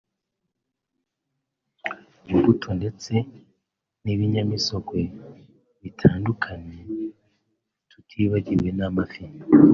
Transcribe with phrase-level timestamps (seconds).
[2.31, 3.13] imbuto ndetse
[4.03, 5.01] n’ibinyamisogwe
[5.81, 6.79] bitandukannye
[7.89, 9.23] tutibagiwe n’amafi